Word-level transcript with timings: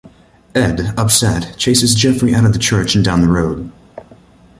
Ed, 0.55 0.95
upset, 0.97 1.55
chases 1.57 1.93
Jeffrey 1.93 2.33
out 2.33 2.43
of 2.45 2.53
the 2.53 2.57
church 2.57 2.95
and 2.95 3.05
down 3.05 3.21
the 3.21 3.27
road. 3.27 3.71